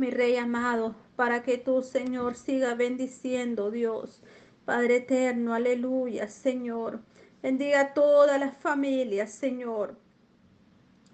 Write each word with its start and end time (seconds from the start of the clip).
mi 0.00 0.10
Rey 0.10 0.38
amado, 0.38 0.94
para 1.16 1.42
que 1.42 1.58
tú, 1.58 1.82
Señor, 1.82 2.34
siga 2.34 2.74
bendiciendo, 2.74 3.70
Dios. 3.70 4.22
Padre 4.64 4.96
eterno, 4.96 5.52
aleluya, 5.52 6.28
Señor. 6.28 7.00
Bendiga 7.42 7.92
todas 7.92 8.40
las 8.40 8.56
familias, 8.56 9.32
Señor. 9.32 9.96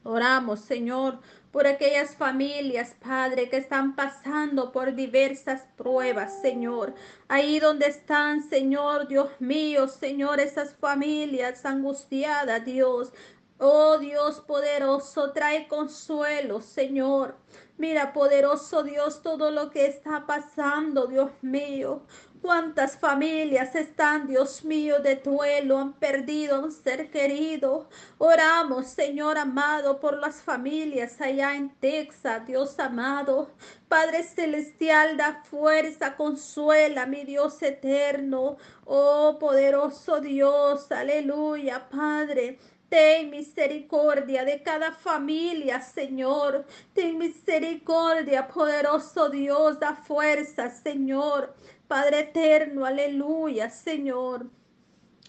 Oramos, 0.04 0.60
Señor, 0.60 1.18
por 1.50 1.66
aquellas 1.66 2.14
familias, 2.14 2.94
Padre, 3.00 3.50
que 3.50 3.56
están 3.56 3.96
pasando 3.96 4.70
por 4.70 4.94
diversas 4.94 5.62
pruebas, 5.76 6.40
Señor. 6.40 6.94
Ahí 7.26 7.58
donde 7.58 7.86
están, 7.86 8.48
Señor, 8.48 9.08
Dios 9.08 9.30
mío, 9.40 9.88
Señor, 9.88 10.38
esas 10.38 10.76
familias 10.76 11.66
angustiadas, 11.66 12.64
Dios. 12.64 13.12
Oh 13.60 13.98
Dios 13.98 14.40
poderoso, 14.40 15.32
trae 15.32 15.66
consuelo, 15.66 16.60
Señor. 16.60 17.36
Mira, 17.76 18.12
poderoso 18.12 18.84
Dios, 18.84 19.20
todo 19.20 19.50
lo 19.50 19.70
que 19.70 19.86
está 19.86 20.26
pasando, 20.26 21.08
Dios 21.08 21.32
mío. 21.42 22.02
Cuántas 22.40 22.96
familias 22.96 23.74
están, 23.74 24.28
Dios 24.28 24.64
mío, 24.64 25.00
de 25.00 25.16
duelo, 25.16 25.78
han 25.78 25.92
perdido 25.94 26.62
un 26.62 26.70
ser 26.70 27.10
querido. 27.10 27.88
Oramos, 28.18 28.86
Señor 28.86 29.38
amado, 29.38 29.98
por 29.98 30.18
las 30.18 30.36
familias 30.36 31.20
allá 31.20 31.56
en 31.56 31.70
Texas, 31.80 32.46
Dios 32.46 32.78
amado. 32.78 33.50
Padre 33.88 34.22
celestial, 34.22 35.16
da 35.16 35.42
fuerza, 35.42 36.16
consuela, 36.16 37.06
mi 37.06 37.24
Dios 37.24 37.60
eterno. 37.60 38.56
Oh, 38.84 39.36
poderoso 39.40 40.20
Dios, 40.20 40.92
aleluya, 40.92 41.88
Padre. 41.88 42.60
Ten 42.88 43.30
misericordia 43.30 44.44
de 44.44 44.62
cada 44.62 44.92
familia, 44.92 45.80
Señor. 45.80 46.64
Ten 46.94 47.18
misericordia, 47.18 48.48
poderoso 48.48 49.28
Dios. 49.28 49.78
Da 49.78 49.94
fuerza, 49.94 50.70
Señor. 50.70 51.54
Padre 51.86 52.20
eterno, 52.20 52.86
aleluya, 52.86 53.68
Señor. 53.68 54.46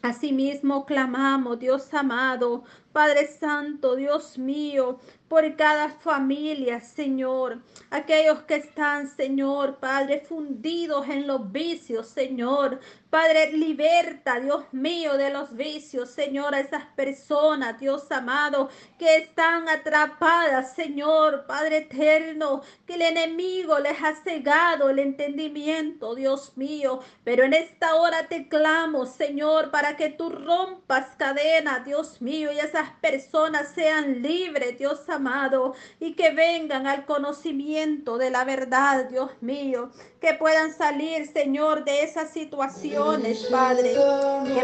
Asimismo 0.01 0.85
clamamos, 0.85 1.59
Dios 1.59 1.93
amado, 1.93 2.63
Padre 2.91 3.27
Santo, 3.27 3.95
Dios 3.95 4.37
mío, 4.37 4.99
por 5.27 5.55
cada 5.55 5.89
familia, 5.89 6.81
Señor. 6.81 7.59
Aquellos 7.91 8.41
que 8.43 8.55
están, 8.55 9.07
Señor, 9.07 9.77
Padre, 9.77 10.21
fundidos 10.27 11.07
en 11.07 11.27
los 11.27 11.51
vicios, 11.51 12.07
Señor. 12.07 12.79
Padre, 13.09 13.53
liberta, 13.53 14.39
Dios 14.39 14.65
mío, 14.71 15.17
de 15.17 15.31
los 15.31 15.55
vicios, 15.55 16.09
Señor, 16.09 16.53
a 16.53 16.59
esas 16.59 16.85
personas, 16.95 17.79
Dios 17.79 18.11
amado, 18.11 18.69
que 18.99 19.17
están 19.17 19.67
atrapadas, 19.67 20.75
Señor, 20.75 21.45
Padre 21.47 21.77
eterno, 21.77 22.61
que 22.85 22.95
el 22.95 23.01
enemigo 23.01 23.79
les 23.79 23.99
ha 24.03 24.13
cegado 24.15 24.91
el 24.91 24.99
entendimiento, 24.99 26.13
Dios 26.13 26.55
mío. 26.55 26.99
Pero 27.23 27.43
en 27.43 27.53
esta 27.53 27.95
hora 27.95 28.27
te 28.27 28.47
clamo, 28.47 29.07
Señor, 29.07 29.71
para 29.71 29.97
que 29.97 30.09
tú 30.09 30.29
rompas 30.29 31.15
cadenas, 31.17 31.85
Dios 31.85 32.21
mío, 32.21 32.51
y 32.51 32.59
esas 32.79 32.91
personas 33.01 33.67
sean 33.75 34.21
libres, 34.21 34.77
Dios 34.77 35.07
amado, 35.09 35.73
y 35.99 36.13
que 36.13 36.31
vengan 36.31 36.87
al 36.87 37.05
conocimiento 37.05 38.17
de 38.17 38.29
la 38.29 38.45
verdad, 38.45 39.05
Dios 39.09 39.31
mío, 39.41 39.89
que 40.21 40.33
puedan 40.33 40.73
salir, 40.73 41.27
Señor, 41.27 41.83
de 41.83 42.03
esas 42.03 42.31
situaciones, 42.31 43.47
Padre, 43.51 43.95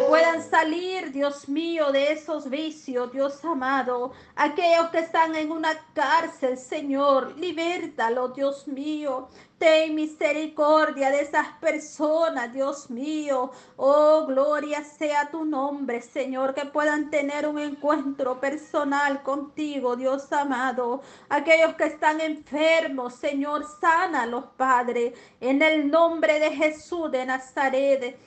puedan 0.08 0.44
salir, 0.44 1.12
Dios 1.12 1.48
mío, 1.50 1.92
de 1.92 2.12
esos 2.12 2.50
vicios, 2.50 3.12
Dios 3.12 3.44
amado, 3.44 4.12
aquellos 4.36 4.90
que 4.90 5.00
están 5.00 5.36
en 5.36 5.52
una 5.52 5.78
cárcel, 5.94 6.58
Señor, 6.58 7.38
libértalo, 7.38 8.30
Dios 8.30 8.68
mío, 8.68 9.30
Ten 9.58 9.96
misericordia 9.96 11.10
de 11.12 11.22
esas 11.22 11.48
personas, 11.62 12.52
Dios 12.52 12.90
mío. 12.90 13.52
Oh, 13.78 14.26
gloria 14.28 14.84
sea 14.84 15.30
tu 15.32 15.46
nombre, 15.46 16.02
Señor, 16.02 16.54
que 16.54 16.66
puedan 16.66 17.10
tener 17.10 17.48
un 17.48 17.58
encuentro 17.60 18.38
personal 18.42 19.24
contigo, 19.24 19.96
Dios 19.96 20.30
amado. 20.34 21.02
Aquellos 21.30 21.76
que 21.76 21.86
están 21.86 22.20
enfermos, 22.20 23.16
Señor, 23.16 23.66
sánalos, 23.80 24.44
Padre, 24.58 25.14
en 25.40 25.62
el 25.62 25.90
nombre 25.90 26.38
de 26.42 26.52
Jesús 26.52 27.10
de 27.10 27.26
Nazaret. 27.26 28.20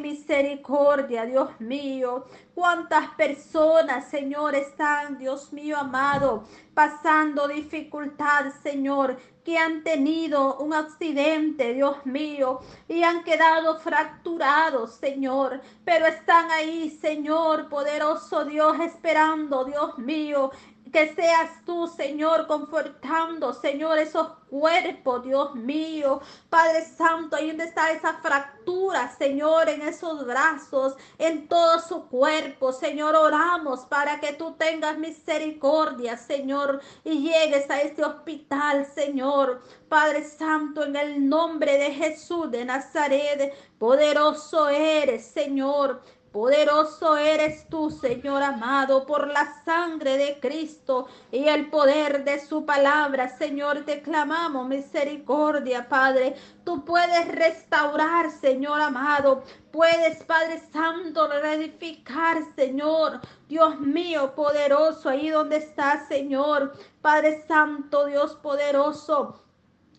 Misericordia, 0.00 1.24
Dios 1.24 1.50
mío. 1.60 2.26
Cuántas 2.54 3.10
personas, 3.10 4.08
Señor, 4.08 4.54
están, 4.54 5.18
Dios 5.18 5.52
mío 5.52 5.76
amado, 5.78 6.44
pasando 6.74 7.46
dificultad, 7.46 8.46
Señor, 8.62 9.16
que 9.44 9.56
han 9.56 9.82
tenido 9.82 10.58
un 10.58 10.74
accidente, 10.74 11.72
Dios 11.72 12.04
mío, 12.04 12.60
y 12.88 13.02
han 13.02 13.24
quedado 13.24 13.78
fracturados, 13.78 14.96
Señor, 14.96 15.60
pero 15.84 16.06
están 16.06 16.50
ahí, 16.50 16.90
Señor, 16.90 17.68
poderoso 17.68 18.44
Dios, 18.44 18.78
esperando, 18.80 19.64
Dios 19.64 19.96
mío, 19.98 20.50
que 20.90 21.14
seas 21.14 21.64
tú, 21.64 21.86
Señor, 21.86 22.46
confortando, 22.46 23.52
Señor, 23.52 23.98
esos 23.98 24.28
cuerpos, 24.48 25.24
Dios 25.24 25.54
mío. 25.54 26.20
Padre 26.48 26.84
Santo, 26.84 27.36
ahí 27.36 27.48
donde 27.48 27.64
está 27.64 27.90
esa 27.92 28.14
fractura, 28.14 29.14
Señor, 29.16 29.68
en 29.68 29.82
esos 29.82 30.26
brazos, 30.26 30.96
en 31.18 31.48
todo 31.48 31.80
su 31.80 32.06
cuerpo. 32.08 32.72
Señor, 32.72 33.14
oramos 33.14 33.80
para 33.86 34.20
que 34.20 34.32
tú 34.32 34.54
tengas 34.58 34.98
misericordia, 34.98 36.16
Señor, 36.16 36.80
y 37.04 37.22
llegues 37.22 37.68
a 37.70 37.80
este 37.82 38.04
hospital, 38.04 38.86
Señor. 38.86 39.62
Padre 39.88 40.24
Santo, 40.24 40.84
en 40.84 40.96
el 40.96 41.28
nombre 41.28 41.78
de 41.78 41.92
Jesús 41.92 42.50
de 42.50 42.64
Nazaret, 42.64 43.54
poderoso 43.78 44.68
eres, 44.68 45.26
Señor. 45.26 46.02
Poderoso 46.32 47.16
eres 47.16 47.66
tú, 47.70 47.90
Señor 47.90 48.42
amado, 48.42 49.06
por 49.06 49.28
la 49.28 49.62
sangre 49.64 50.18
de 50.18 50.38
Cristo 50.40 51.06
y 51.32 51.48
el 51.48 51.70
poder 51.70 52.22
de 52.24 52.38
su 52.38 52.66
palabra. 52.66 53.30
Señor, 53.38 53.86
te 53.86 54.02
clamamos 54.02 54.68
misericordia, 54.68 55.88
Padre. 55.88 56.34
Tú 56.64 56.84
puedes 56.84 57.28
restaurar, 57.28 58.30
Señor 58.30 58.82
amado. 58.82 59.42
Puedes, 59.70 60.22
Padre 60.24 60.60
Santo, 60.70 61.28
reedificar, 61.28 62.42
Señor. 62.54 63.20
Dios 63.48 63.80
mío, 63.80 64.34
poderoso, 64.34 65.08
ahí 65.08 65.30
donde 65.30 65.56
estás, 65.56 66.08
Señor. 66.08 66.74
Padre 67.00 67.42
Santo, 67.48 68.04
Dios 68.04 68.34
poderoso. 68.34 69.40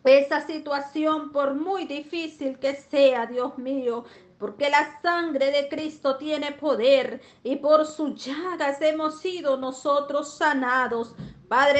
Esa 0.03 0.45
situación, 0.45 1.31
por 1.31 1.55
muy 1.55 1.85
difícil 1.85 2.57
que 2.59 2.75
sea, 2.75 3.25
Dios 3.25 3.57
mío, 3.57 4.05
porque 4.39 4.69
la 4.69 4.99
sangre 5.01 5.51
de 5.51 5.67
Cristo 5.67 6.15
tiene 6.17 6.53
poder 6.53 7.21
y 7.43 7.57
por 7.57 7.85
sus 7.85 8.25
llagas 8.25 8.81
hemos 8.81 9.19
sido 9.19 9.57
nosotros 9.57 10.35
sanados. 10.37 11.13
Padre 11.47 11.77